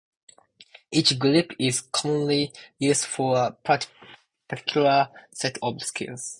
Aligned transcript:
Each 0.91 1.19
grip 1.19 1.51
is 1.59 1.81
commonly 1.81 2.51
used 2.79 3.05
for 3.05 3.37
a 3.37 3.51
particular 4.49 5.09
set 5.31 5.59
of 5.61 5.79
skills. 5.83 6.29